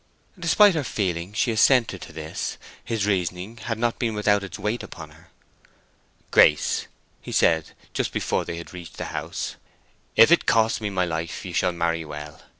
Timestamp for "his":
2.83-3.05